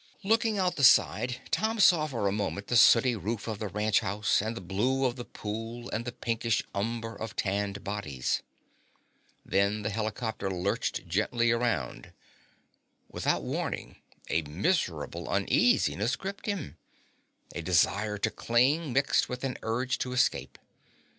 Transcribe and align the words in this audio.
Looking 0.23 0.57
out 0.57 0.77
the 0.77 0.83
side, 0.83 1.41
Tom 1.51 1.79
saw 1.79 2.07
for 2.07 2.27
a 2.27 2.31
moment 2.31 2.65
the 2.69 2.75
sooty 2.75 3.15
roof 3.15 3.47
of 3.47 3.59
the 3.59 3.67
ranch 3.67 3.99
house 3.99 4.41
and 4.41 4.57
the 4.57 4.59
blue 4.59 5.05
of 5.05 5.15
the 5.15 5.23
pool 5.23 5.91
and 5.91 6.05
the 6.05 6.11
pinkish 6.11 6.63
umber 6.73 7.13
of 7.15 7.35
tanned 7.35 7.83
bodies. 7.83 8.41
Then 9.45 9.83
the 9.83 9.91
helicopter 9.91 10.49
lurched 10.49 11.07
gently 11.07 11.51
around. 11.51 12.13
Without 13.11 13.43
warning 13.43 13.97
a 14.27 14.41
miserable 14.41 15.29
uneasiness 15.29 16.15
gripped 16.15 16.47
him, 16.47 16.77
a 17.53 17.61
desire 17.61 18.17
to 18.17 18.31
cling 18.31 18.91
mixed 18.93 19.29
with 19.29 19.43
an 19.43 19.55
urge 19.61 19.99
to 19.99 20.13
escape. 20.13 20.57